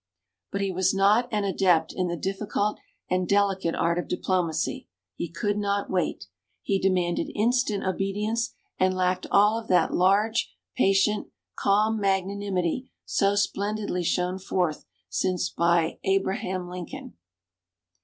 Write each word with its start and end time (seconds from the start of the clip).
But 0.51 0.61
he 0.61 0.71
was 0.71 0.95
not 0.95 1.29
an 1.31 1.43
adept 1.43 1.93
in 1.95 2.07
the 2.07 2.17
difficult 2.17 2.79
and 3.07 3.29
delicate 3.29 3.75
art 3.75 3.99
of 3.99 4.07
diplomacy 4.07 4.87
he 5.15 5.29
could 5.29 5.59
not 5.59 5.91
wait. 5.91 6.25
He 6.63 6.79
demanded 6.79 7.31
instant 7.35 7.83
obedience, 7.83 8.51
and 8.79 8.95
lacked 8.95 9.27
all 9.29 9.59
of 9.59 9.67
that 9.67 9.93
large, 9.93 10.55
patient, 10.75 11.27
calm 11.55 11.99
magnanimity 11.99 12.89
so 13.05 13.35
splendidly 13.35 14.03
shown 14.03 14.39
forth 14.39 14.85
since 15.07 15.49
by 15.49 15.99
Abraham 16.03 16.67
Lincoln. 16.67 17.13